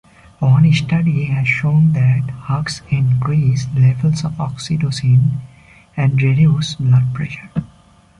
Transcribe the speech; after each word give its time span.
One 0.39 0.73
study 0.73 1.25
has 1.25 1.47
shown 1.47 1.91
that 1.91 2.27
hugs 2.27 2.81
increase 2.89 3.67
levels 3.75 4.25
of 4.25 4.31
oxytocin 4.39 5.39
and 5.95 6.19
reduce 6.19 6.73
blood 6.73 7.13
pressure. 7.13 7.51